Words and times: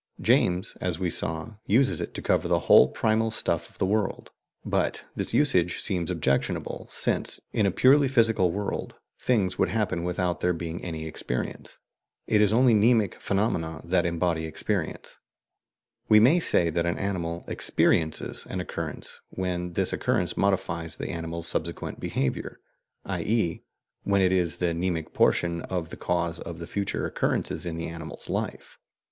James, 0.19 0.75
as 0.81 0.97
we 0.97 1.11
saw, 1.11 1.57
uses 1.67 2.01
it 2.01 2.15
to 2.15 2.23
cover 2.23 2.47
the 2.47 2.61
whole 2.61 2.87
primal 2.87 3.29
stuff 3.29 3.69
of 3.69 3.77
the 3.77 3.85
world, 3.85 4.31
but 4.65 5.03
this 5.15 5.31
usage 5.31 5.79
seems 5.79 6.09
objection 6.09 6.57
able, 6.57 6.87
since, 6.89 7.39
in 7.53 7.67
a 7.67 7.71
purely 7.71 8.07
physical 8.07 8.51
world, 8.51 8.95
things 9.19 9.59
would 9.59 9.69
happen 9.69 10.01
without 10.03 10.39
there 10.39 10.53
being 10.53 10.83
any 10.83 11.05
experience. 11.05 11.77
It 12.25 12.41
is 12.41 12.51
only 12.51 12.73
mnemic 12.73 13.13
phenomena 13.19 13.79
that 13.83 14.07
embody 14.07 14.45
experience. 14.47 15.19
We 16.09 16.19
may 16.19 16.39
say 16.39 16.71
that 16.71 16.87
an 16.87 16.97
animal 16.97 17.45
"experiences" 17.47 18.43
an 18.49 18.59
occurrence 18.59 19.21
when 19.29 19.73
this 19.73 19.93
occurrence 19.93 20.35
modifies 20.35 20.95
the 20.95 21.09
animal's 21.11 21.47
subsequent 21.47 21.99
behaviour, 21.99 22.59
i.e. 23.05 23.61
when 24.01 24.23
it 24.23 24.31
is 24.31 24.57
the 24.57 24.73
mnemic 24.73 25.13
portion 25.13 25.61
of 25.61 25.91
the 25.91 25.95
cause 25.95 26.39
of 26.39 26.67
future 26.67 27.05
occurrences 27.05 27.67
in 27.67 27.75
the 27.75 27.85
animal's 27.87 28.31
life. 28.31 28.79